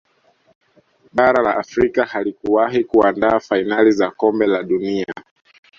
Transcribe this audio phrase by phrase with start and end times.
[1.13, 5.13] bara la Afrika halikuwahi kuandaa fainali za kombe la dunia